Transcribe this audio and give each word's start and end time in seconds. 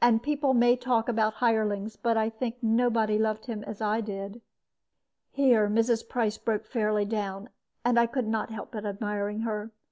And 0.00 0.22
people 0.22 0.54
may 0.54 0.76
talk 0.76 1.08
about 1.08 1.34
hirelings, 1.42 1.96
but 1.96 2.16
I 2.16 2.30
think 2.30 2.54
nobody 2.62 3.18
loved 3.18 3.46
him 3.46 3.64
as 3.64 3.80
I 3.80 4.00
did." 4.00 4.40
Here 5.32 5.68
Mrs. 5.68 6.08
Price 6.08 6.38
broke 6.38 6.64
fairly 6.66 7.04
down, 7.04 7.48
and 7.84 7.98
I 7.98 8.06
could 8.06 8.28
not 8.28 8.50
help 8.50 8.76
admiring 8.76 9.40
her. 9.40 9.72